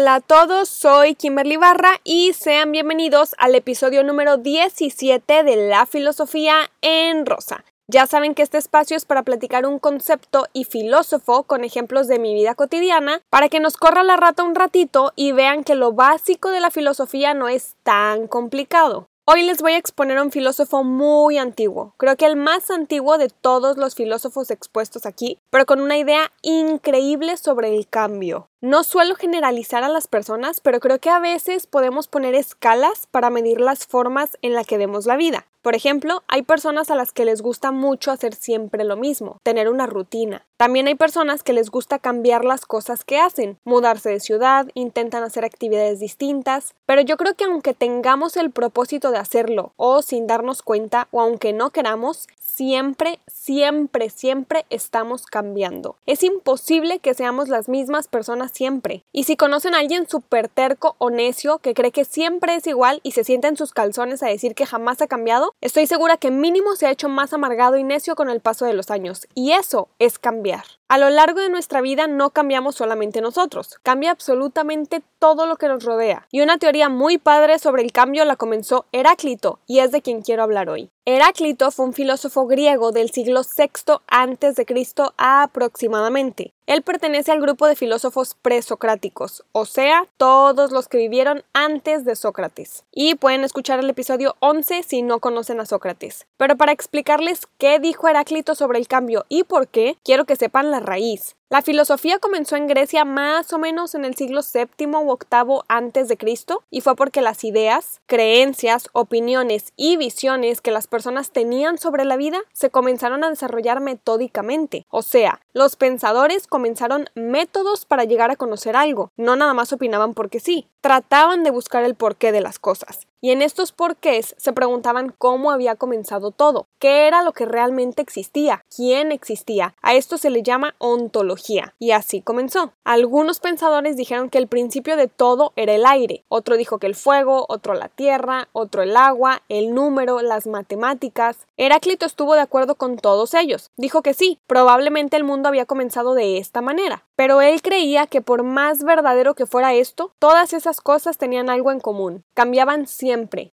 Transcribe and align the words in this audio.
Hola 0.00 0.14
a 0.14 0.20
todos, 0.20 0.68
soy 0.68 1.16
Kimberly 1.16 1.56
Barra 1.56 1.90
y 2.04 2.32
sean 2.32 2.70
bienvenidos 2.70 3.34
al 3.36 3.56
episodio 3.56 4.04
número 4.04 4.36
17 4.36 5.42
de 5.42 5.68
La 5.68 5.86
Filosofía 5.86 6.70
en 6.82 7.26
Rosa. 7.26 7.64
Ya 7.88 8.06
saben 8.06 8.36
que 8.36 8.42
este 8.42 8.58
espacio 8.58 8.96
es 8.96 9.04
para 9.04 9.24
platicar 9.24 9.66
un 9.66 9.80
concepto 9.80 10.46
y 10.52 10.62
filósofo 10.62 11.42
con 11.42 11.64
ejemplos 11.64 12.06
de 12.06 12.20
mi 12.20 12.32
vida 12.32 12.54
cotidiana, 12.54 13.22
para 13.28 13.48
que 13.48 13.58
nos 13.58 13.76
corra 13.76 14.04
la 14.04 14.16
rata 14.16 14.44
un 14.44 14.54
ratito 14.54 15.12
y 15.16 15.32
vean 15.32 15.64
que 15.64 15.74
lo 15.74 15.90
básico 15.90 16.52
de 16.52 16.60
la 16.60 16.70
filosofía 16.70 17.34
no 17.34 17.48
es 17.48 17.74
tan 17.82 18.28
complicado. 18.28 19.08
Hoy 19.30 19.42
les 19.42 19.60
voy 19.60 19.72
a 19.72 19.76
exponer 19.76 20.16
a 20.16 20.22
un 20.22 20.32
filósofo 20.32 20.84
muy 20.84 21.36
antiguo, 21.36 21.92
creo 21.98 22.16
que 22.16 22.24
el 22.24 22.34
más 22.34 22.70
antiguo 22.70 23.18
de 23.18 23.28
todos 23.28 23.76
los 23.76 23.94
filósofos 23.94 24.50
expuestos 24.50 25.04
aquí, 25.04 25.38
pero 25.50 25.66
con 25.66 25.82
una 25.82 25.98
idea 25.98 26.32
increíble 26.40 27.36
sobre 27.36 27.76
el 27.76 27.86
cambio. 27.86 28.48
No 28.62 28.84
suelo 28.84 29.16
generalizar 29.16 29.84
a 29.84 29.90
las 29.90 30.08
personas, 30.08 30.60
pero 30.60 30.80
creo 30.80 30.98
que 30.98 31.10
a 31.10 31.20
veces 31.20 31.66
podemos 31.66 32.08
poner 32.08 32.34
escalas 32.34 33.06
para 33.10 33.28
medir 33.28 33.60
las 33.60 33.86
formas 33.86 34.38
en 34.40 34.54
las 34.54 34.66
que 34.66 34.78
vemos 34.78 35.04
la 35.04 35.16
vida. 35.16 35.44
Por 35.62 35.74
ejemplo, 35.74 36.22
hay 36.28 36.42
personas 36.42 36.90
a 36.90 36.94
las 36.94 37.12
que 37.12 37.24
les 37.24 37.42
gusta 37.42 37.72
mucho 37.72 38.10
hacer 38.10 38.34
siempre 38.34 38.84
lo 38.84 38.96
mismo, 38.96 39.38
tener 39.42 39.68
una 39.68 39.86
rutina. 39.86 40.46
También 40.56 40.86
hay 40.86 40.94
personas 40.94 41.42
que 41.42 41.52
les 41.52 41.70
gusta 41.70 41.98
cambiar 41.98 42.44
las 42.44 42.66
cosas 42.66 43.04
que 43.04 43.18
hacen, 43.18 43.58
mudarse 43.64 44.10
de 44.10 44.20
ciudad, 44.20 44.68
intentan 44.74 45.22
hacer 45.22 45.44
actividades 45.44 46.00
distintas, 46.00 46.74
pero 46.86 47.00
yo 47.00 47.16
creo 47.16 47.34
que 47.34 47.44
aunque 47.44 47.74
tengamos 47.74 48.36
el 48.36 48.50
propósito 48.50 49.10
de 49.10 49.18
hacerlo 49.18 49.72
o 49.76 50.02
sin 50.02 50.26
darnos 50.26 50.62
cuenta 50.62 51.08
o 51.10 51.20
aunque 51.20 51.52
no 51.52 51.70
queramos, 51.70 52.26
siempre, 52.58 53.20
siempre, 53.28 54.10
siempre 54.10 54.66
estamos 54.68 55.26
cambiando. 55.26 55.96
Es 56.06 56.24
imposible 56.24 56.98
que 56.98 57.14
seamos 57.14 57.48
las 57.48 57.68
mismas 57.68 58.08
personas 58.08 58.50
siempre. 58.52 59.04
Y 59.12 59.24
si 59.24 59.36
conocen 59.36 59.76
a 59.76 59.78
alguien 59.78 60.08
súper 60.08 60.48
terco 60.48 60.96
o 60.98 61.10
necio 61.10 61.58
que 61.58 61.72
cree 61.72 61.92
que 61.92 62.04
siempre 62.04 62.56
es 62.56 62.66
igual 62.66 62.98
y 63.04 63.12
se 63.12 63.22
sienta 63.22 63.46
en 63.46 63.56
sus 63.56 63.72
calzones 63.72 64.24
a 64.24 64.26
decir 64.26 64.56
que 64.56 64.66
jamás 64.66 65.00
ha 65.00 65.06
cambiado, 65.06 65.54
estoy 65.60 65.86
segura 65.86 66.16
que 66.16 66.30
mínimo 66.30 66.76
se 66.76 66.86
ha 66.86 66.90
hecho 66.90 67.08
más 67.08 67.32
amargado 67.32 67.76
y 67.76 67.84
necio 67.84 68.14
con 68.14 68.30
el 68.30 68.40
paso 68.40 68.64
de 68.64 68.74
los 68.74 68.90
años. 68.90 69.26
Y 69.34 69.52
eso 69.52 69.88
es 69.98 70.18
cambiar. 70.18 70.77
A 70.90 70.96
lo 70.96 71.10
largo 71.10 71.40
de 71.40 71.50
nuestra 71.50 71.82
vida 71.82 72.06
no 72.06 72.30
cambiamos 72.30 72.76
solamente 72.76 73.20
nosotros, 73.20 73.78
cambia 73.82 74.10
absolutamente 74.10 75.02
todo 75.18 75.44
lo 75.44 75.56
que 75.56 75.68
nos 75.68 75.84
rodea. 75.84 76.26
Y 76.30 76.40
una 76.40 76.56
teoría 76.56 76.88
muy 76.88 77.18
padre 77.18 77.58
sobre 77.58 77.82
el 77.82 77.92
cambio 77.92 78.24
la 78.24 78.36
comenzó 78.36 78.86
Heráclito, 78.92 79.58
y 79.66 79.80
es 79.80 79.92
de 79.92 80.00
quien 80.00 80.22
quiero 80.22 80.44
hablar 80.44 80.70
hoy. 80.70 80.90
Heráclito 81.10 81.70
fue 81.70 81.86
un 81.86 81.94
filósofo 81.94 82.46
griego 82.46 82.92
del 82.92 83.10
siglo 83.10 83.40
VI 83.40 84.64
Cristo 84.66 85.14
aproximadamente. 85.16 86.52
Él 86.66 86.82
pertenece 86.82 87.32
al 87.32 87.40
grupo 87.40 87.66
de 87.66 87.76
filósofos 87.76 88.36
presocráticos, 88.42 89.42
o 89.52 89.64
sea, 89.64 90.06
todos 90.18 90.70
los 90.70 90.86
que 90.86 90.98
vivieron 90.98 91.44
antes 91.54 92.04
de 92.04 92.14
Sócrates. 92.14 92.84
Y 92.92 93.14
pueden 93.14 93.42
escuchar 93.42 93.78
el 93.78 93.88
episodio 93.88 94.36
11 94.40 94.82
si 94.82 95.00
no 95.00 95.18
conocen 95.18 95.60
a 95.60 95.64
Sócrates. 95.64 96.26
Pero 96.36 96.58
para 96.58 96.72
explicarles 96.72 97.48
qué 97.56 97.78
dijo 97.78 98.06
Heráclito 98.06 98.54
sobre 98.54 98.78
el 98.78 98.86
cambio 98.86 99.24
y 99.30 99.44
por 99.44 99.68
qué, 99.68 99.96
quiero 100.04 100.26
que 100.26 100.36
sepan 100.36 100.70
la 100.70 100.77
raíz. 100.80 101.36
La 101.50 101.62
filosofía 101.62 102.18
comenzó 102.18 102.56
en 102.56 102.66
Grecia 102.66 103.06
más 103.06 103.54
o 103.54 103.58
menos 103.58 103.94
en 103.94 104.04
el 104.04 104.14
siglo 104.14 104.42
VII 104.42 104.86
u 104.86 105.18
VIII 105.18 105.60
antes 105.66 106.08
de 106.08 106.18
Cristo 106.18 106.62
y 106.70 106.82
fue 106.82 106.94
porque 106.94 107.22
las 107.22 107.42
ideas, 107.42 108.02
creencias, 108.06 108.90
opiniones 108.92 109.72
y 109.74 109.96
visiones 109.96 110.60
que 110.60 110.70
las 110.70 110.86
personas 110.86 111.30
tenían 111.30 111.78
sobre 111.78 112.04
la 112.04 112.18
vida 112.18 112.40
se 112.52 112.68
comenzaron 112.68 113.24
a 113.24 113.30
desarrollar 113.30 113.80
metódicamente. 113.80 114.84
O 114.90 115.00
sea, 115.00 115.40
los 115.54 115.76
pensadores 115.76 116.46
comenzaron 116.46 117.08
métodos 117.14 117.86
para 117.86 118.04
llegar 118.04 118.30
a 118.30 118.36
conocer 118.36 118.76
algo, 118.76 119.10
no 119.16 119.34
nada 119.34 119.54
más 119.54 119.72
opinaban 119.72 120.12
porque 120.12 120.40
sí, 120.40 120.68
trataban 120.82 121.44
de 121.44 121.50
buscar 121.50 121.82
el 121.82 121.94
porqué 121.94 122.30
de 122.30 122.42
las 122.42 122.58
cosas. 122.58 123.07
Y 123.20 123.32
en 123.32 123.42
estos 123.42 123.72
porqués 123.72 124.36
se 124.38 124.52
preguntaban 124.52 125.12
cómo 125.18 125.50
había 125.50 125.74
comenzado 125.74 126.30
todo, 126.30 126.68
qué 126.78 127.08
era 127.08 127.22
lo 127.22 127.32
que 127.32 127.46
realmente 127.46 128.00
existía, 128.00 128.64
quién 128.74 129.10
existía. 129.10 129.74
A 129.82 129.94
esto 129.94 130.18
se 130.18 130.30
le 130.30 130.44
llama 130.44 130.76
ontología. 130.78 131.74
Y 131.80 131.90
así 131.90 132.22
comenzó. 132.22 132.74
Algunos 132.84 133.40
pensadores 133.40 133.96
dijeron 133.96 134.30
que 134.30 134.38
el 134.38 134.46
principio 134.46 134.96
de 134.96 135.08
todo 135.08 135.52
era 135.56 135.74
el 135.74 135.84
aire, 135.84 136.24
otro 136.28 136.56
dijo 136.56 136.78
que 136.78 136.86
el 136.86 136.94
fuego, 136.94 137.46
otro 137.48 137.74
la 137.74 137.88
tierra, 137.88 138.48
otro 138.52 138.82
el 138.82 138.96
agua, 138.96 139.42
el 139.48 139.74
número, 139.74 140.22
las 140.22 140.46
matemáticas. 140.46 141.38
Heráclito 141.56 142.06
estuvo 142.06 142.34
de 142.34 142.40
acuerdo 142.40 142.76
con 142.76 142.98
todos 142.98 143.34
ellos. 143.34 143.72
Dijo 143.76 144.02
que 144.02 144.14
sí, 144.14 144.38
probablemente 144.46 145.16
el 145.16 145.24
mundo 145.24 145.48
había 145.48 145.66
comenzado 145.66 146.14
de 146.14 146.38
esta 146.38 146.60
manera. 146.60 147.04
Pero 147.16 147.40
él 147.40 147.62
creía 147.62 148.06
que 148.06 148.22
por 148.22 148.44
más 148.44 148.84
verdadero 148.84 149.34
que 149.34 149.46
fuera 149.46 149.74
esto, 149.74 150.12
todas 150.20 150.52
esas 150.52 150.80
cosas 150.80 151.18
tenían 151.18 151.50
algo 151.50 151.72
en 151.72 151.80
común. 151.80 152.24
Cambiaban. 152.34 152.86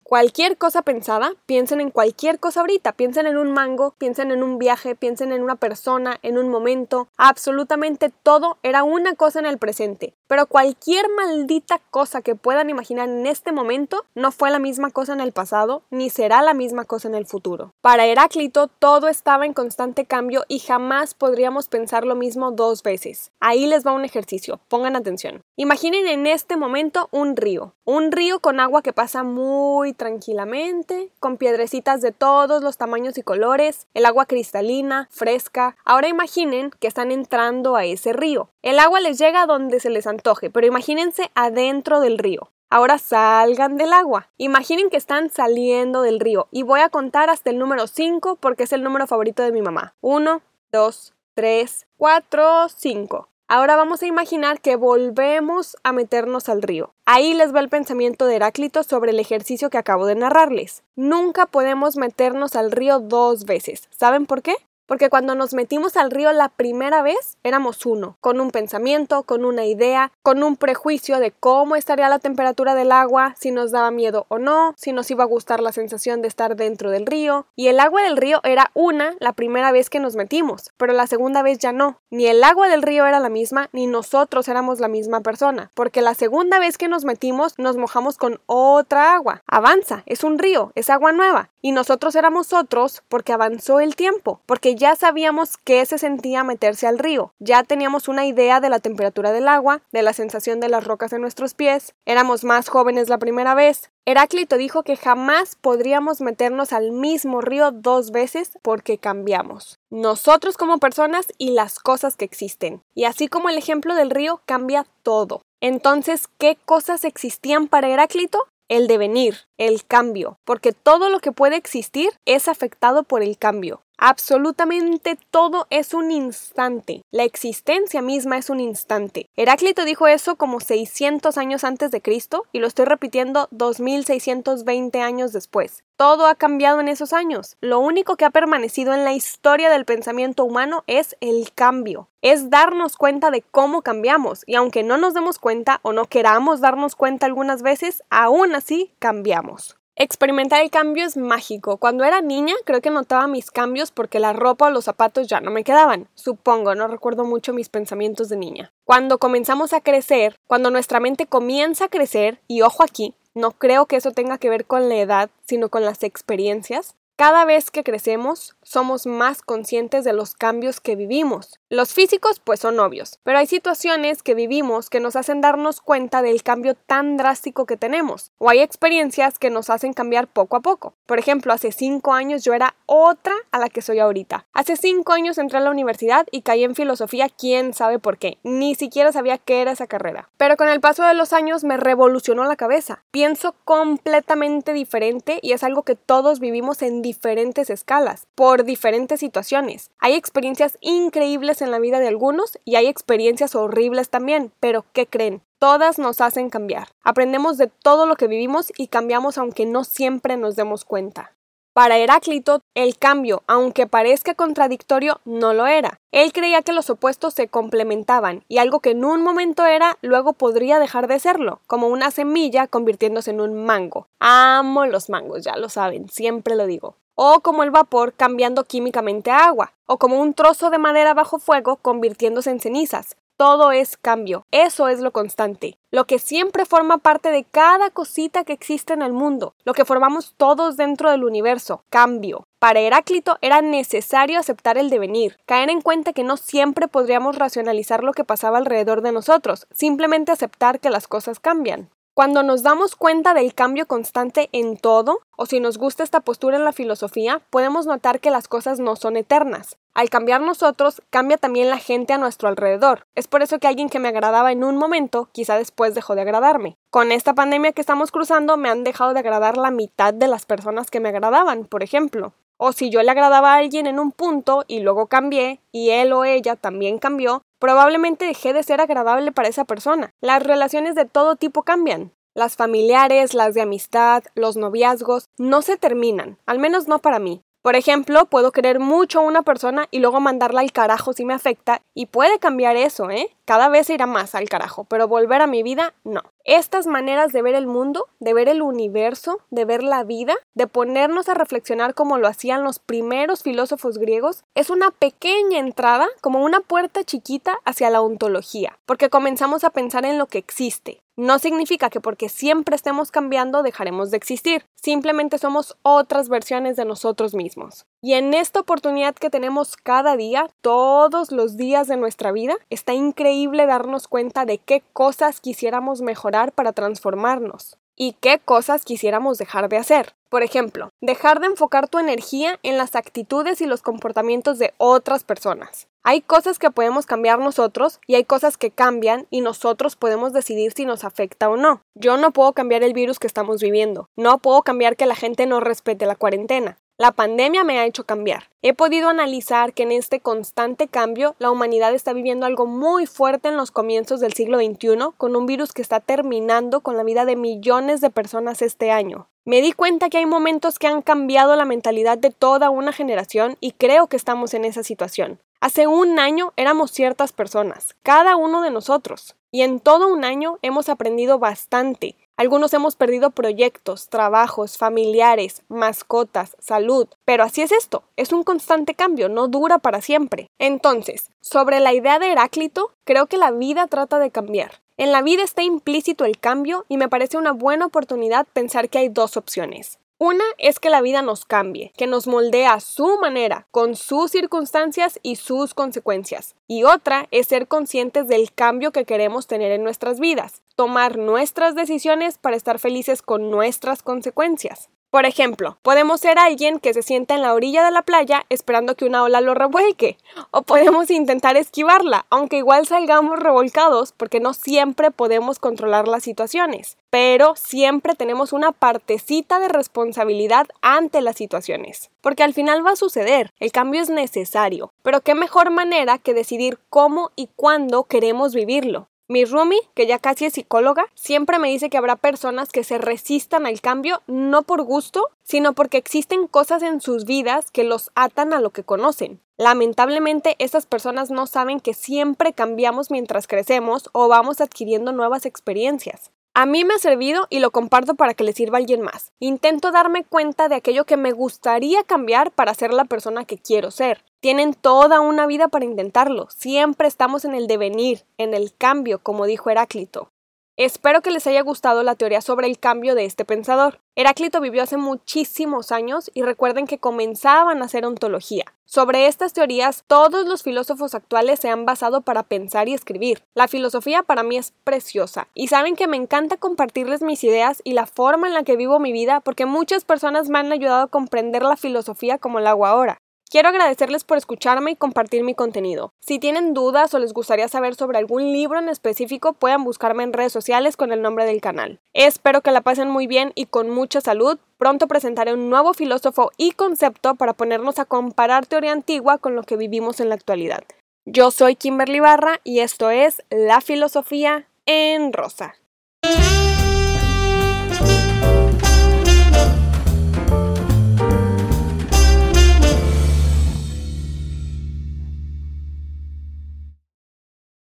Cualquier 0.02 0.56
cosa 0.56 0.82
pensada, 0.82 1.32
piensen 1.46 1.80
en 1.80 1.90
cualquier 1.90 2.38
cosa 2.38 2.60
ahorita. 2.60 2.92
Piensen 2.92 3.26
en 3.26 3.36
un 3.36 3.52
mango, 3.52 3.94
piensen 3.98 4.30
en 4.30 4.42
un 4.42 4.58
viaje, 4.58 4.94
piensen 4.94 5.32
en 5.32 5.42
una 5.42 5.56
persona, 5.56 6.18
en 6.22 6.38
un 6.38 6.48
momento. 6.48 7.08
Absolutamente 7.16 8.10
todo 8.22 8.58
era 8.62 8.82
una 8.82 9.14
cosa 9.14 9.40
en 9.40 9.46
el 9.46 9.58
presente. 9.58 10.14
Pero 10.32 10.46
cualquier 10.46 11.04
maldita 11.14 11.78
cosa 11.90 12.22
que 12.22 12.34
puedan 12.34 12.70
imaginar 12.70 13.06
en 13.06 13.26
este 13.26 13.52
momento 13.52 14.06
no 14.14 14.32
fue 14.32 14.50
la 14.50 14.58
misma 14.58 14.88
cosa 14.88 15.12
en 15.12 15.20
el 15.20 15.32
pasado, 15.32 15.82
ni 15.90 16.08
será 16.08 16.40
la 16.40 16.54
misma 16.54 16.86
cosa 16.86 17.06
en 17.06 17.14
el 17.14 17.26
futuro. 17.26 17.74
Para 17.82 18.06
Heráclito 18.06 18.68
todo 18.68 19.08
estaba 19.08 19.44
en 19.44 19.52
constante 19.52 20.06
cambio 20.06 20.44
y 20.48 20.60
jamás 20.60 21.12
podríamos 21.12 21.68
pensar 21.68 22.06
lo 22.06 22.14
mismo 22.14 22.50
dos 22.50 22.82
veces. 22.82 23.30
Ahí 23.40 23.66
les 23.66 23.86
va 23.86 23.92
un 23.92 24.06
ejercicio, 24.06 24.58
pongan 24.68 24.96
atención. 24.96 25.42
Imaginen 25.56 26.06
en 26.06 26.26
este 26.26 26.56
momento 26.56 27.10
un 27.12 27.36
río, 27.36 27.74
un 27.84 28.10
río 28.10 28.40
con 28.40 28.58
agua 28.58 28.80
que 28.80 28.94
pasa 28.94 29.24
muy 29.24 29.92
tranquilamente, 29.92 31.12
con 31.20 31.36
piedrecitas 31.36 32.00
de 32.00 32.12
todos 32.12 32.62
los 32.62 32.78
tamaños 32.78 33.18
y 33.18 33.22
colores, 33.22 33.86
el 33.92 34.06
agua 34.06 34.24
cristalina, 34.24 35.08
fresca. 35.10 35.76
Ahora 35.84 36.08
imaginen 36.08 36.70
que 36.80 36.88
están 36.88 37.12
entrando 37.12 37.76
a 37.76 37.84
ese 37.84 38.14
río. 38.14 38.48
El 38.62 38.78
agua 38.78 39.00
les 39.00 39.18
llega 39.18 39.44
donde 39.44 39.78
se 39.78 39.90
les 39.90 40.06
antoje, 40.22 40.50
pero 40.50 40.66
imagínense 40.68 41.30
adentro 41.34 42.00
del 42.00 42.16
río. 42.16 42.50
Ahora 42.70 42.98
salgan 42.98 43.76
del 43.76 43.92
agua. 43.92 44.30
Imaginen 44.38 44.88
que 44.88 44.96
están 44.96 45.30
saliendo 45.30 46.00
del 46.02 46.20
río 46.20 46.46
y 46.52 46.62
voy 46.62 46.80
a 46.80 46.88
contar 46.88 47.28
hasta 47.28 47.50
el 47.50 47.58
número 47.58 47.86
5 47.86 48.36
porque 48.36 48.62
es 48.62 48.72
el 48.72 48.82
número 48.82 49.06
favorito 49.06 49.42
de 49.42 49.52
mi 49.52 49.60
mamá. 49.60 49.94
1, 50.00 50.40
2, 50.72 51.14
3, 51.34 51.86
4, 51.98 52.68
5. 52.68 53.28
Ahora 53.48 53.76
vamos 53.76 54.02
a 54.02 54.06
imaginar 54.06 54.60
que 54.60 54.76
volvemos 54.76 55.76
a 55.82 55.92
meternos 55.92 56.48
al 56.48 56.62
río. 56.62 56.94
Ahí 57.04 57.34
les 57.34 57.54
va 57.54 57.60
el 57.60 57.68
pensamiento 57.68 58.24
de 58.24 58.36
Heráclito 58.36 58.82
sobre 58.84 59.10
el 59.10 59.20
ejercicio 59.20 59.68
que 59.68 59.76
acabo 59.76 60.06
de 60.06 60.14
narrarles. 60.14 60.84
Nunca 60.96 61.44
podemos 61.46 61.96
meternos 61.96 62.56
al 62.56 62.70
río 62.70 63.00
dos 63.00 63.44
veces. 63.44 63.88
¿Saben 63.90 64.24
por 64.24 64.40
qué? 64.40 64.54
Porque 64.92 65.08
cuando 65.08 65.34
nos 65.34 65.54
metimos 65.54 65.96
al 65.96 66.10
río 66.10 66.30
la 66.32 66.50
primera 66.50 67.00
vez 67.00 67.38
éramos 67.42 67.86
uno, 67.86 68.18
con 68.20 68.42
un 68.42 68.50
pensamiento, 68.50 69.22
con 69.22 69.46
una 69.46 69.64
idea, 69.64 70.12
con 70.22 70.42
un 70.42 70.58
prejuicio 70.58 71.18
de 71.18 71.30
cómo 71.30 71.76
estaría 71.76 72.10
la 72.10 72.18
temperatura 72.18 72.74
del 72.74 72.92
agua, 72.92 73.34
si 73.38 73.52
nos 73.52 73.70
daba 73.70 73.90
miedo 73.90 74.26
o 74.28 74.38
no, 74.38 74.74
si 74.76 74.92
nos 74.92 75.10
iba 75.10 75.24
a 75.24 75.26
gustar 75.26 75.60
la 75.60 75.72
sensación 75.72 76.20
de 76.20 76.28
estar 76.28 76.56
dentro 76.56 76.90
del 76.90 77.06
río. 77.06 77.46
Y 77.56 77.68
el 77.68 77.80
agua 77.80 78.02
del 78.02 78.18
río 78.18 78.40
era 78.44 78.70
una 78.74 79.14
la 79.18 79.32
primera 79.32 79.72
vez 79.72 79.88
que 79.88 79.98
nos 79.98 80.14
metimos, 80.14 80.70
pero 80.76 80.92
la 80.92 81.06
segunda 81.06 81.42
vez 81.42 81.56
ya 81.58 81.72
no. 81.72 82.02
Ni 82.10 82.26
el 82.26 82.44
agua 82.44 82.68
del 82.68 82.82
río 82.82 83.06
era 83.06 83.18
la 83.18 83.30
misma, 83.30 83.70
ni 83.72 83.86
nosotros 83.86 84.46
éramos 84.48 84.78
la 84.78 84.88
misma 84.88 85.22
persona, 85.22 85.70
porque 85.72 86.02
la 86.02 86.12
segunda 86.12 86.58
vez 86.58 86.76
que 86.76 86.88
nos 86.88 87.06
metimos 87.06 87.54
nos 87.56 87.78
mojamos 87.78 88.18
con 88.18 88.42
otra 88.44 89.14
agua. 89.14 89.42
Avanza, 89.46 90.02
es 90.04 90.22
un 90.22 90.38
río, 90.38 90.70
es 90.74 90.90
agua 90.90 91.12
nueva. 91.12 91.48
Y 91.62 91.70
nosotros 91.70 92.16
éramos 92.16 92.52
otros 92.52 93.04
porque 93.08 93.32
avanzó 93.32 93.78
el 93.78 93.94
tiempo, 93.94 94.40
porque 94.46 94.74
ya 94.74 94.81
sabíamos 94.96 95.56
qué 95.56 95.86
se 95.86 95.98
sentía 95.98 96.44
meterse 96.44 96.86
al 96.86 96.98
río, 96.98 97.32
ya 97.38 97.62
teníamos 97.62 98.08
una 98.08 98.26
idea 98.26 98.60
de 98.60 98.68
la 98.68 98.80
temperatura 98.80 99.32
del 99.32 99.48
agua, 99.48 99.82
de 99.92 100.02
la 100.02 100.12
sensación 100.12 100.60
de 100.60 100.68
las 100.68 100.84
rocas 100.84 101.12
en 101.12 101.20
nuestros 101.20 101.54
pies, 101.54 101.94
éramos 102.04 102.44
más 102.44 102.68
jóvenes 102.68 103.08
la 103.08 103.18
primera 103.18 103.54
vez. 103.54 103.90
Heráclito 104.04 104.56
dijo 104.56 104.82
que 104.82 104.96
jamás 104.96 105.54
podríamos 105.54 106.20
meternos 106.20 106.72
al 106.72 106.90
mismo 106.90 107.40
río 107.40 107.70
dos 107.70 108.10
veces 108.10 108.58
porque 108.62 108.98
cambiamos. 108.98 109.78
Nosotros 109.90 110.56
como 110.56 110.78
personas 110.78 111.28
y 111.38 111.52
las 111.52 111.78
cosas 111.78 112.16
que 112.16 112.24
existen. 112.24 112.82
Y 112.94 113.04
así 113.04 113.28
como 113.28 113.48
el 113.48 113.58
ejemplo 113.58 113.94
del 113.94 114.10
río 114.10 114.40
cambia 114.44 114.86
todo. 115.04 115.42
Entonces, 115.60 116.26
¿qué 116.38 116.58
cosas 116.64 117.04
existían 117.04 117.68
para 117.68 117.88
Heráclito? 117.88 118.48
el 118.72 118.86
devenir, 118.86 119.36
el 119.58 119.84
cambio, 119.84 120.38
porque 120.46 120.72
todo 120.72 121.10
lo 121.10 121.20
que 121.20 121.30
puede 121.30 121.56
existir 121.56 122.08
es 122.24 122.48
afectado 122.48 123.02
por 123.02 123.22
el 123.22 123.36
cambio. 123.36 123.82
Absolutamente 124.04 125.16
todo 125.30 125.68
es 125.70 125.94
un 125.94 126.10
instante. 126.10 127.04
La 127.12 127.22
existencia 127.22 128.02
misma 128.02 128.36
es 128.36 128.50
un 128.50 128.58
instante. 128.58 129.28
Heráclito 129.36 129.84
dijo 129.84 130.08
eso 130.08 130.34
como 130.34 130.58
600 130.58 131.38
años 131.38 131.62
antes 131.62 131.92
de 131.92 132.02
Cristo 132.02 132.42
y 132.50 132.58
lo 132.58 132.66
estoy 132.66 132.86
repitiendo 132.86 133.46
2620 133.52 135.00
años 135.00 135.32
después. 135.32 135.84
Todo 135.96 136.26
ha 136.26 136.34
cambiado 136.34 136.80
en 136.80 136.88
esos 136.88 137.12
años. 137.12 137.56
Lo 137.60 137.78
único 137.78 138.16
que 138.16 138.24
ha 138.24 138.30
permanecido 138.30 138.92
en 138.92 139.04
la 139.04 139.12
historia 139.12 139.70
del 139.70 139.84
pensamiento 139.84 140.44
humano 140.44 140.82
es 140.88 141.14
el 141.20 141.52
cambio. 141.54 142.08
Es 142.22 142.50
darnos 142.50 142.96
cuenta 142.96 143.30
de 143.30 143.42
cómo 143.42 143.82
cambiamos 143.82 144.42
y 144.48 144.56
aunque 144.56 144.82
no 144.82 144.96
nos 144.96 145.14
demos 145.14 145.38
cuenta 145.38 145.78
o 145.82 145.92
no 145.92 146.06
queramos 146.06 146.60
darnos 146.60 146.96
cuenta 146.96 147.26
algunas 147.26 147.62
veces, 147.62 148.02
aún 148.10 148.56
así 148.56 148.90
cambiamos. 148.98 149.76
Experimentar 149.94 150.62
el 150.62 150.70
cambio 150.70 151.04
es 151.04 151.18
mágico. 151.18 151.76
Cuando 151.76 152.04
era 152.04 152.22
niña 152.22 152.54
creo 152.64 152.80
que 152.80 152.88
notaba 152.88 153.26
mis 153.26 153.50
cambios 153.50 153.90
porque 153.90 154.20
la 154.20 154.32
ropa 154.32 154.68
o 154.68 154.70
los 154.70 154.86
zapatos 154.86 155.28
ya 155.28 155.40
no 155.40 155.50
me 155.50 155.64
quedaban. 155.64 156.08
Supongo, 156.14 156.74
no 156.74 156.88
recuerdo 156.88 157.24
mucho 157.24 157.52
mis 157.52 157.68
pensamientos 157.68 158.30
de 158.30 158.36
niña. 158.36 158.72
Cuando 158.86 159.18
comenzamos 159.18 159.74
a 159.74 159.82
crecer, 159.82 160.36
cuando 160.46 160.70
nuestra 160.70 160.98
mente 160.98 161.26
comienza 161.26 161.84
a 161.84 161.88
crecer, 161.88 162.40
y 162.48 162.62
ojo 162.62 162.82
aquí, 162.82 163.14
no 163.34 163.50
creo 163.50 163.84
que 163.84 163.96
eso 163.96 164.12
tenga 164.12 164.38
que 164.38 164.48
ver 164.48 164.64
con 164.64 164.88
la 164.88 164.96
edad, 164.96 165.30
sino 165.44 165.68
con 165.68 165.84
las 165.84 166.02
experiencias, 166.02 166.94
cada 167.16 167.44
vez 167.44 167.70
que 167.70 167.84
crecemos, 167.84 168.56
somos 168.62 169.06
más 169.06 169.42
conscientes 169.42 170.04
de 170.04 170.14
los 170.14 170.34
cambios 170.34 170.80
que 170.80 170.96
vivimos. 170.96 171.60
Los 171.72 171.94
físicos 171.94 172.38
pues 172.38 172.60
son 172.60 172.78
obvios, 172.80 173.18
pero 173.22 173.38
hay 173.38 173.46
situaciones 173.46 174.22
que 174.22 174.34
vivimos 174.34 174.90
que 174.90 175.00
nos 175.00 175.16
hacen 175.16 175.40
darnos 175.40 175.80
cuenta 175.80 176.20
del 176.20 176.42
cambio 176.42 176.74
tan 176.74 177.16
drástico 177.16 177.64
que 177.64 177.78
tenemos, 177.78 178.30
o 178.36 178.50
hay 178.50 178.60
experiencias 178.60 179.38
que 179.38 179.48
nos 179.48 179.70
hacen 179.70 179.94
cambiar 179.94 180.26
poco 180.26 180.56
a 180.56 180.60
poco. 180.60 180.92
Por 181.06 181.18
ejemplo, 181.18 181.50
hace 181.50 181.72
cinco 181.72 182.12
años 182.12 182.44
yo 182.44 182.52
era 182.52 182.74
otra 182.84 183.32
a 183.52 183.58
la 183.58 183.70
que 183.70 183.80
soy 183.80 184.00
ahorita. 184.00 184.44
Hace 184.52 184.76
cinco 184.76 185.14
años 185.14 185.38
entré 185.38 185.56
a 185.56 185.62
la 185.62 185.70
universidad 185.70 186.26
y 186.30 186.42
caí 186.42 186.62
en 186.62 186.74
filosofía, 186.74 187.30
quién 187.30 187.72
sabe 187.72 187.98
por 187.98 188.18
qué. 188.18 188.36
Ni 188.42 188.74
siquiera 188.74 189.10
sabía 189.10 189.38
qué 189.38 189.62
era 189.62 189.72
esa 189.72 189.86
carrera. 189.86 190.28
Pero 190.36 190.58
con 190.58 190.68
el 190.68 190.82
paso 190.82 191.04
de 191.04 191.14
los 191.14 191.32
años 191.32 191.64
me 191.64 191.78
revolucionó 191.78 192.44
la 192.44 192.56
cabeza. 192.56 193.02
Pienso 193.10 193.54
completamente 193.64 194.74
diferente 194.74 195.38
y 195.40 195.52
es 195.52 195.64
algo 195.64 195.84
que 195.84 195.94
todos 195.94 196.38
vivimos 196.38 196.82
en 196.82 197.00
diferentes 197.00 197.70
escalas, 197.70 198.26
por 198.34 198.64
diferentes 198.64 199.20
situaciones. 199.20 199.90
Hay 200.00 200.12
experiencias 200.12 200.76
increíbles 200.82 201.61
en 201.62 201.70
la 201.70 201.78
vida 201.78 202.00
de 202.00 202.08
algunos 202.08 202.58
y 202.64 202.76
hay 202.76 202.86
experiencias 202.86 203.54
horribles 203.54 204.10
también, 204.10 204.52
pero 204.60 204.84
¿qué 204.92 205.06
creen? 205.06 205.42
Todas 205.58 205.98
nos 205.98 206.20
hacen 206.20 206.50
cambiar. 206.50 206.88
Aprendemos 207.02 207.56
de 207.56 207.68
todo 207.68 208.04
lo 208.06 208.16
que 208.16 208.26
vivimos 208.26 208.72
y 208.76 208.88
cambiamos 208.88 209.38
aunque 209.38 209.64
no 209.64 209.84
siempre 209.84 210.36
nos 210.36 210.56
demos 210.56 210.84
cuenta. 210.84 211.32
Para 211.72 211.96
Heráclito, 211.96 212.60
el 212.74 212.98
cambio, 212.98 213.44
aunque 213.46 213.86
parezca 213.86 214.34
contradictorio, 214.34 215.22
no 215.24 215.54
lo 215.54 215.66
era. 215.66 215.98
Él 216.10 216.34
creía 216.34 216.60
que 216.60 216.74
los 216.74 216.90
opuestos 216.90 217.32
se 217.32 217.48
complementaban 217.48 218.44
y 218.46 218.58
algo 218.58 218.80
que 218.80 218.90
en 218.90 219.06
un 219.06 219.22
momento 219.22 219.64
era, 219.64 219.96
luego 220.02 220.34
podría 220.34 220.78
dejar 220.78 221.06
de 221.06 221.18
serlo, 221.18 221.62
como 221.66 221.86
una 221.86 222.10
semilla 222.10 222.66
convirtiéndose 222.66 223.30
en 223.30 223.40
un 223.40 223.64
mango. 223.64 224.06
Amo 224.18 224.84
los 224.84 225.08
mangos, 225.08 225.44
ya 225.44 225.56
lo 225.56 225.70
saben, 225.70 226.10
siempre 226.10 226.56
lo 226.56 226.66
digo 226.66 226.96
o 227.14 227.40
como 227.40 227.62
el 227.62 227.70
vapor 227.70 228.14
cambiando 228.14 228.64
químicamente 228.64 229.30
a 229.30 229.46
agua, 229.46 229.72
o 229.86 229.98
como 229.98 230.20
un 230.20 230.34
trozo 230.34 230.70
de 230.70 230.78
madera 230.78 231.14
bajo 231.14 231.38
fuego 231.38 231.76
convirtiéndose 231.76 232.50
en 232.50 232.60
cenizas. 232.60 233.16
Todo 233.36 233.72
es 233.72 233.96
cambio, 233.96 234.44
eso 234.52 234.88
es 234.88 235.00
lo 235.00 235.10
constante, 235.10 235.76
lo 235.90 236.06
que 236.06 236.18
siempre 236.18 236.64
forma 236.64 236.98
parte 236.98 237.30
de 237.30 237.44
cada 237.44 237.90
cosita 237.90 238.44
que 238.44 238.52
existe 238.52 238.92
en 238.92 239.02
el 239.02 239.12
mundo, 239.12 239.54
lo 239.64 239.72
que 239.72 239.84
formamos 239.84 240.34
todos 240.36 240.76
dentro 240.76 241.10
del 241.10 241.24
universo, 241.24 241.82
cambio. 241.90 242.44
Para 242.60 242.80
Heráclito 242.80 243.38
era 243.40 243.60
necesario 243.60 244.38
aceptar 244.38 244.78
el 244.78 244.90
devenir, 244.90 245.38
caer 245.46 245.70
en 245.70 245.80
cuenta 245.80 246.12
que 246.12 246.22
no 246.22 246.36
siempre 246.36 246.86
podríamos 246.86 247.36
racionalizar 247.36 248.04
lo 248.04 248.12
que 248.12 248.22
pasaba 248.22 248.58
alrededor 248.58 249.02
de 249.02 249.10
nosotros, 249.12 249.66
simplemente 249.72 250.30
aceptar 250.30 250.78
que 250.78 250.90
las 250.90 251.08
cosas 251.08 251.40
cambian. 251.40 251.90
Cuando 252.14 252.42
nos 252.42 252.62
damos 252.62 252.94
cuenta 252.94 253.32
del 253.32 253.54
cambio 253.54 253.86
constante 253.86 254.50
en 254.52 254.76
todo, 254.76 255.20
o 255.34 255.46
si 255.46 255.60
nos 255.60 255.78
gusta 255.78 256.02
esta 256.02 256.20
postura 256.20 256.58
en 256.58 256.64
la 256.66 256.74
filosofía, 256.74 257.40
podemos 257.48 257.86
notar 257.86 258.20
que 258.20 258.30
las 258.30 258.48
cosas 258.48 258.78
no 258.78 258.96
son 258.96 259.16
eternas. 259.16 259.78
Al 259.94 260.10
cambiar 260.10 260.42
nosotros, 260.42 261.00
cambia 261.08 261.38
también 261.38 261.70
la 261.70 261.78
gente 261.78 262.12
a 262.12 262.18
nuestro 262.18 262.50
alrededor. 262.50 263.06
Es 263.14 263.28
por 263.28 263.42
eso 263.42 263.58
que 263.58 263.66
alguien 263.66 263.88
que 263.88 263.98
me 263.98 264.08
agradaba 264.08 264.52
en 264.52 264.62
un 264.62 264.76
momento, 264.76 265.30
quizá 265.32 265.56
después 265.56 265.94
dejó 265.94 266.14
de 266.14 266.20
agradarme. 266.20 266.76
Con 266.90 267.12
esta 267.12 267.32
pandemia 267.32 267.72
que 267.72 267.80
estamos 267.80 268.10
cruzando, 268.10 268.58
me 268.58 268.68
han 268.68 268.84
dejado 268.84 269.14
de 269.14 269.20
agradar 269.20 269.56
la 269.56 269.70
mitad 269.70 270.12
de 270.12 270.28
las 270.28 270.44
personas 270.44 270.90
que 270.90 271.00
me 271.00 271.08
agradaban, 271.08 271.64
por 271.64 271.82
ejemplo. 271.82 272.34
O 272.58 272.72
si 272.72 272.90
yo 272.90 273.02
le 273.02 273.10
agradaba 273.10 273.54
a 273.54 273.56
alguien 273.56 273.86
en 273.86 273.98
un 273.98 274.12
punto 274.12 274.64
y 274.68 274.80
luego 274.80 275.06
cambié, 275.06 275.60
y 275.72 275.90
él 275.90 276.12
o 276.12 276.24
ella 276.24 276.56
también 276.56 276.98
cambió, 276.98 277.42
probablemente 277.62 278.24
dejé 278.24 278.52
de 278.52 278.64
ser 278.64 278.80
agradable 278.80 279.30
para 279.30 279.46
esa 279.46 279.64
persona. 279.64 280.10
Las 280.20 280.42
relaciones 280.42 280.96
de 280.96 281.04
todo 281.04 281.36
tipo 281.36 281.62
cambian. 281.62 282.10
Las 282.34 282.56
familiares, 282.56 283.34
las 283.34 283.54
de 283.54 283.62
amistad, 283.62 284.24
los 284.34 284.56
noviazgos, 284.56 285.28
no 285.38 285.62
se 285.62 285.76
terminan, 285.76 286.38
al 286.44 286.58
menos 286.58 286.88
no 286.88 286.98
para 286.98 287.20
mí. 287.20 287.44
Por 287.62 287.76
ejemplo, 287.76 288.24
puedo 288.24 288.50
querer 288.50 288.80
mucho 288.80 289.20
a 289.20 289.22
una 289.22 289.42
persona 289.42 289.86
y 289.92 290.00
luego 290.00 290.18
mandarla 290.18 290.62
al 290.62 290.72
carajo 290.72 291.12
si 291.12 291.24
me 291.24 291.34
afecta, 291.34 291.82
y 291.94 292.06
puede 292.06 292.40
cambiar 292.40 292.74
eso, 292.74 293.10
¿eh? 293.10 293.30
Cada 293.44 293.68
vez 293.68 293.90
irá 293.90 294.06
más 294.06 294.34
al 294.34 294.48
carajo, 294.48 294.84
pero 294.84 295.08
volver 295.08 295.42
a 295.42 295.46
mi 295.46 295.62
vida, 295.62 295.94
no. 296.04 296.22
Estas 296.44 296.86
maneras 296.86 297.32
de 297.32 297.42
ver 297.42 297.54
el 297.54 297.66
mundo, 297.66 298.06
de 298.20 298.34
ver 298.34 298.48
el 298.48 298.62
universo, 298.62 299.40
de 299.50 299.64
ver 299.64 299.82
la 299.82 300.04
vida, 300.04 300.34
de 300.54 300.66
ponernos 300.66 301.28
a 301.28 301.34
reflexionar 301.34 301.94
como 301.94 302.18
lo 302.18 302.28
hacían 302.28 302.62
los 302.62 302.78
primeros 302.78 303.42
filósofos 303.42 303.98
griegos, 303.98 304.44
es 304.54 304.70
una 304.70 304.90
pequeña 304.90 305.58
entrada, 305.58 306.06
como 306.20 306.42
una 306.44 306.60
puerta 306.60 307.04
chiquita 307.04 307.58
hacia 307.64 307.90
la 307.90 308.00
ontología, 308.00 308.78
porque 308.86 309.10
comenzamos 309.10 309.64
a 309.64 309.70
pensar 309.70 310.04
en 310.04 310.18
lo 310.18 310.26
que 310.26 310.38
existe, 310.38 311.02
no 311.16 311.38
significa 311.38 311.90
que 311.90 312.00
porque 312.00 312.28
siempre 312.30 312.74
estemos 312.74 313.10
cambiando 313.10 313.62
dejaremos 313.62 314.10
de 314.10 314.16
existir, 314.16 314.64
simplemente 314.74 315.36
somos 315.36 315.76
otras 315.82 316.28
versiones 316.28 316.76
de 316.76 316.86
nosotros 316.86 317.34
mismos. 317.34 317.86
Y 318.04 318.14
en 318.14 318.34
esta 318.34 318.58
oportunidad 318.58 319.14
que 319.14 319.30
tenemos 319.30 319.76
cada 319.76 320.16
día, 320.16 320.48
todos 320.60 321.30
los 321.30 321.56
días 321.56 321.86
de 321.86 321.96
nuestra 321.96 322.32
vida, 322.32 322.56
está 322.68 322.94
increíble 322.94 323.64
darnos 323.64 324.08
cuenta 324.08 324.44
de 324.44 324.58
qué 324.58 324.82
cosas 324.92 325.40
quisiéramos 325.40 326.02
mejorar 326.02 326.50
para 326.50 326.72
transformarnos 326.72 327.78
y 327.94 328.14
qué 328.14 328.40
cosas 328.44 328.84
quisiéramos 328.84 329.38
dejar 329.38 329.68
de 329.68 329.76
hacer. 329.76 330.16
Por 330.28 330.42
ejemplo, 330.42 330.88
dejar 331.00 331.38
de 331.38 331.46
enfocar 331.46 331.86
tu 331.86 332.00
energía 332.00 332.58
en 332.64 332.76
las 332.76 332.96
actitudes 332.96 333.60
y 333.60 333.66
los 333.66 333.82
comportamientos 333.82 334.58
de 334.58 334.74
otras 334.78 335.22
personas. 335.22 335.86
Hay 336.02 336.22
cosas 336.22 336.58
que 336.58 336.72
podemos 336.72 337.06
cambiar 337.06 337.38
nosotros 337.38 338.00
y 338.08 338.16
hay 338.16 338.24
cosas 338.24 338.56
que 338.56 338.72
cambian 338.72 339.28
y 339.30 339.42
nosotros 339.42 339.94
podemos 339.94 340.32
decidir 340.32 340.72
si 340.72 340.84
nos 340.84 341.04
afecta 341.04 341.48
o 341.48 341.56
no. 341.56 341.82
Yo 341.94 342.16
no 342.16 342.32
puedo 342.32 342.52
cambiar 342.52 342.82
el 342.82 342.94
virus 342.94 343.20
que 343.20 343.28
estamos 343.28 343.60
viviendo, 343.60 344.08
no 344.16 344.38
puedo 344.38 344.62
cambiar 344.62 344.96
que 344.96 345.06
la 345.06 345.14
gente 345.14 345.46
no 345.46 345.60
respete 345.60 346.06
la 346.06 346.16
cuarentena. 346.16 346.78
La 346.98 347.10
pandemia 347.10 347.64
me 347.64 347.78
ha 347.78 347.86
hecho 347.86 348.04
cambiar. 348.04 348.50
He 348.60 348.74
podido 348.74 349.08
analizar 349.08 349.72
que 349.72 349.82
en 349.82 349.92
este 349.92 350.20
constante 350.20 350.88
cambio 350.88 351.34
la 351.38 351.50
humanidad 351.50 351.94
está 351.94 352.12
viviendo 352.12 352.44
algo 352.44 352.66
muy 352.66 353.06
fuerte 353.06 353.48
en 353.48 353.56
los 353.56 353.70
comienzos 353.70 354.20
del 354.20 354.34
siglo 354.34 354.58
XXI 354.58 355.12
con 355.16 355.34
un 355.34 355.46
virus 355.46 355.72
que 355.72 355.80
está 355.80 356.00
terminando 356.00 356.82
con 356.82 356.96
la 356.96 357.02
vida 357.02 357.24
de 357.24 357.34
millones 357.34 358.02
de 358.02 358.10
personas 358.10 358.60
este 358.60 358.90
año. 358.90 359.28
Me 359.44 359.62
di 359.62 359.72
cuenta 359.72 360.10
que 360.10 360.18
hay 360.18 360.26
momentos 360.26 360.78
que 360.78 360.86
han 360.86 361.02
cambiado 361.02 361.56
la 361.56 361.64
mentalidad 361.64 362.18
de 362.18 362.30
toda 362.30 362.70
una 362.70 362.92
generación 362.92 363.56
y 363.58 363.72
creo 363.72 364.06
que 364.06 364.16
estamos 364.16 364.52
en 364.54 364.64
esa 364.64 364.84
situación. 364.84 365.40
Hace 365.60 365.86
un 365.86 366.18
año 366.18 366.52
éramos 366.56 366.92
ciertas 366.92 367.32
personas, 367.32 367.96
cada 368.02 368.36
uno 368.36 368.62
de 368.62 368.70
nosotros, 368.70 369.34
y 369.50 369.62
en 369.62 369.80
todo 369.80 370.12
un 370.12 370.24
año 370.24 370.58
hemos 370.62 370.88
aprendido 370.88 371.38
bastante. 371.38 372.16
Algunos 372.42 372.74
hemos 372.74 372.96
perdido 372.96 373.30
proyectos, 373.30 374.08
trabajos, 374.08 374.76
familiares, 374.76 375.62
mascotas, 375.68 376.56
salud, 376.58 377.06
pero 377.24 377.44
así 377.44 377.62
es 377.62 377.70
esto, 377.70 378.02
es 378.16 378.32
un 378.32 378.42
constante 378.42 378.96
cambio, 378.96 379.28
no 379.28 379.46
dura 379.46 379.78
para 379.78 380.00
siempre. 380.00 380.50
Entonces, 380.58 381.30
sobre 381.40 381.78
la 381.78 381.94
idea 381.94 382.18
de 382.18 382.32
Heráclito, 382.32 382.90
creo 383.04 383.28
que 383.28 383.36
la 383.36 383.52
vida 383.52 383.86
trata 383.86 384.18
de 384.18 384.32
cambiar. 384.32 384.80
En 384.96 385.12
la 385.12 385.22
vida 385.22 385.44
está 385.44 385.62
implícito 385.62 386.24
el 386.24 386.36
cambio 386.36 386.84
y 386.88 386.96
me 386.96 387.08
parece 387.08 387.38
una 387.38 387.52
buena 387.52 387.86
oportunidad 387.86 388.44
pensar 388.52 388.88
que 388.88 388.98
hay 388.98 389.08
dos 389.08 389.36
opciones. 389.36 390.00
Una 390.24 390.44
es 390.56 390.78
que 390.78 390.88
la 390.88 391.00
vida 391.00 391.20
nos 391.20 391.44
cambie, 391.44 391.92
que 391.96 392.06
nos 392.06 392.28
moldee 392.28 392.66
a 392.66 392.78
su 392.78 393.18
manera, 393.18 393.66
con 393.72 393.96
sus 393.96 394.30
circunstancias 394.30 395.18
y 395.24 395.34
sus 395.34 395.74
consecuencias. 395.74 396.54
Y 396.68 396.84
otra 396.84 397.26
es 397.32 397.48
ser 397.48 397.66
conscientes 397.66 398.28
del 398.28 398.52
cambio 398.52 398.92
que 398.92 399.04
queremos 399.04 399.48
tener 399.48 399.72
en 399.72 399.82
nuestras 399.82 400.20
vidas, 400.20 400.62
tomar 400.76 401.18
nuestras 401.18 401.74
decisiones 401.74 402.38
para 402.38 402.54
estar 402.54 402.78
felices 402.78 403.20
con 403.20 403.50
nuestras 403.50 404.04
consecuencias. 404.04 404.90
Por 405.12 405.26
ejemplo, 405.26 405.76
podemos 405.82 406.20
ser 406.20 406.38
alguien 406.38 406.78
que 406.78 406.94
se 406.94 407.02
sienta 407.02 407.34
en 407.34 407.42
la 407.42 407.52
orilla 407.52 407.84
de 407.84 407.90
la 407.90 408.00
playa 408.00 408.46
esperando 408.48 408.94
que 408.94 409.04
una 409.04 409.22
ola 409.22 409.42
lo 409.42 409.52
revuelque, 409.52 410.16
o 410.52 410.62
podemos 410.62 411.10
intentar 411.10 411.58
esquivarla, 411.58 412.24
aunque 412.30 412.56
igual 412.56 412.86
salgamos 412.86 413.38
revolcados 413.38 414.12
porque 414.12 414.40
no 414.40 414.54
siempre 414.54 415.10
podemos 415.10 415.58
controlar 415.58 416.08
las 416.08 416.22
situaciones, 416.22 416.96
pero 417.10 417.54
siempre 417.56 418.14
tenemos 418.14 418.54
una 418.54 418.72
partecita 418.72 419.58
de 419.58 419.68
responsabilidad 419.68 420.66
ante 420.80 421.20
las 421.20 421.36
situaciones, 421.36 422.10
porque 422.22 422.42
al 422.42 422.54
final 422.54 422.84
va 422.84 422.92
a 422.92 422.96
suceder, 422.96 423.50
el 423.60 423.70
cambio 423.70 424.00
es 424.00 424.08
necesario, 424.08 424.94
pero 425.02 425.20
qué 425.20 425.34
mejor 425.34 425.70
manera 425.70 426.16
que 426.16 426.32
decidir 426.32 426.78
cómo 426.88 427.32
y 427.36 427.50
cuándo 427.54 428.04
queremos 428.04 428.54
vivirlo. 428.54 429.08
Mi 429.32 429.46
Rumi, 429.46 429.78
que 429.94 430.06
ya 430.06 430.18
casi 430.18 430.44
es 430.44 430.52
psicóloga, 430.52 431.06
siempre 431.14 431.58
me 431.58 431.68
dice 431.68 431.88
que 431.88 431.96
habrá 431.96 432.16
personas 432.16 432.68
que 432.68 432.84
se 432.84 432.98
resistan 432.98 433.64
al 433.64 433.80
cambio 433.80 434.20
no 434.26 434.62
por 434.62 434.82
gusto, 434.82 435.30
sino 435.42 435.72
porque 435.72 435.96
existen 435.96 436.46
cosas 436.46 436.82
en 436.82 437.00
sus 437.00 437.24
vidas 437.24 437.70
que 437.70 437.82
los 437.82 438.10
atan 438.14 438.52
a 438.52 438.60
lo 438.60 438.68
que 438.68 438.84
conocen. 438.84 439.40
Lamentablemente, 439.56 440.54
estas 440.58 440.84
personas 440.84 441.30
no 441.30 441.46
saben 441.46 441.80
que 441.80 441.94
siempre 441.94 442.52
cambiamos 442.52 443.10
mientras 443.10 443.46
crecemos 443.46 444.10
o 444.12 444.28
vamos 444.28 444.60
adquiriendo 444.60 445.12
nuevas 445.12 445.46
experiencias. 445.46 446.30
A 446.52 446.66
mí 446.66 446.84
me 446.84 446.92
ha 446.92 446.98
servido 446.98 447.46
y 447.48 447.60
lo 447.60 447.70
comparto 447.70 448.16
para 448.16 448.34
que 448.34 448.44
le 448.44 448.52
sirva 448.52 448.76
a 448.76 448.80
alguien 448.80 449.00
más. 449.00 449.32
Intento 449.40 449.92
darme 449.92 450.24
cuenta 450.24 450.68
de 450.68 450.74
aquello 450.74 451.06
que 451.06 451.16
me 451.16 451.32
gustaría 451.32 452.04
cambiar 452.04 452.50
para 452.50 452.74
ser 452.74 452.92
la 452.92 453.06
persona 453.06 453.46
que 453.46 453.56
quiero 453.56 453.90
ser. 453.90 454.22
Tienen 454.42 454.74
toda 454.74 455.20
una 455.20 455.46
vida 455.46 455.68
para 455.68 455.84
intentarlo. 455.84 456.48
Siempre 456.50 457.06
estamos 457.06 457.44
en 457.44 457.54
el 457.54 457.68
devenir, 457.68 458.24
en 458.38 458.54
el 458.54 458.74
cambio, 458.74 459.20
como 459.20 459.46
dijo 459.46 459.70
Heráclito. 459.70 460.32
Espero 460.76 461.20
que 461.20 461.30
les 461.30 461.46
haya 461.46 461.62
gustado 461.62 462.02
la 462.02 462.16
teoría 462.16 462.40
sobre 462.40 462.66
el 462.66 462.80
cambio 462.80 463.14
de 463.14 463.24
este 463.24 463.44
pensador. 463.44 464.00
Heráclito 464.16 464.60
vivió 464.60 464.82
hace 464.82 464.96
muchísimos 464.96 465.92
años 465.92 466.28
y 466.34 466.42
recuerden 466.42 466.88
que 466.88 466.98
comenzaban 466.98 467.82
a 467.82 467.84
hacer 467.84 468.04
ontología. 468.04 468.64
Sobre 468.84 469.28
estas 469.28 469.52
teorías, 469.52 470.02
todos 470.08 470.44
los 470.44 470.64
filósofos 470.64 471.14
actuales 471.14 471.60
se 471.60 471.68
han 471.68 471.86
basado 471.86 472.22
para 472.22 472.42
pensar 472.42 472.88
y 472.88 472.94
escribir. 472.94 473.44
La 473.54 473.68
filosofía 473.68 474.24
para 474.24 474.42
mí 474.42 474.56
es 474.56 474.72
preciosa 474.82 475.46
y 475.54 475.68
saben 475.68 475.94
que 475.94 476.08
me 476.08 476.16
encanta 476.16 476.56
compartirles 476.56 477.22
mis 477.22 477.44
ideas 477.44 477.80
y 477.84 477.92
la 477.92 478.06
forma 478.06 478.48
en 478.48 478.54
la 478.54 478.64
que 478.64 478.74
vivo 478.74 478.98
mi 478.98 479.12
vida 479.12 479.38
porque 479.38 479.66
muchas 479.66 480.04
personas 480.04 480.48
me 480.48 480.58
han 480.58 480.72
ayudado 480.72 481.02
a 481.02 481.06
comprender 481.06 481.62
la 481.62 481.76
filosofía 481.76 482.38
como 482.38 482.58
la 482.58 482.70
hago 482.70 482.86
ahora. 482.86 483.21
Quiero 483.52 483.68
agradecerles 483.68 484.24
por 484.24 484.38
escucharme 484.38 484.92
y 484.92 484.96
compartir 484.96 485.44
mi 485.44 485.54
contenido. 485.54 486.14
Si 486.20 486.38
tienen 486.38 486.72
dudas 486.72 487.12
o 487.12 487.18
les 487.18 487.34
gustaría 487.34 487.68
saber 487.68 487.94
sobre 487.94 488.16
algún 488.16 488.50
libro 488.50 488.78
en 488.78 488.88
específico, 488.88 489.52
pueden 489.52 489.84
buscarme 489.84 490.22
en 490.22 490.32
redes 490.32 490.54
sociales 490.54 490.96
con 490.96 491.12
el 491.12 491.20
nombre 491.20 491.44
del 491.44 491.60
canal. 491.60 492.00
Espero 492.14 492.62
que 492.62 492.70
la 492.70 492.80
pasen 492.80 493.10
muy 493.10 493.26
bien 493.26 493.52
y 493.54 493.66
con 493.66 493.90
mucha 493.90 494.22
salud. 494.22 494.58
Pronto 494.78 495.06
presentaré 495.06 495.52
un 495.52 495.68
nuevo 495.68 495.92
filósofo 495.92 496.50
y 496.56 496.70
concepto 496.70 497.34
para 497.34 497.52
ponernos 497.52 497.98
a 497.98 498.06
comparar 498.06 498.64
teoría 498.64 498.92
antigua 498.92 499.36
con 499.36 499.54
lo 499.54 499.64
que 499.64 499.76
vivimos 499.76 500.20
en 500.20 500.30
la 500.30 500.34
actualidad. 500.34 500.84
Yo 501.26 501.50
soy 501.50 501.76
Kimberly 501.76 502.20
Barra 502.20 502.58
y 502.64 502.78
esto 502.78 503.10
es 503.10 503.42
La 503.50 503.82
Filosofía 503.82 504.66
en 504.86 505.34
Rosa. 505.34 505.74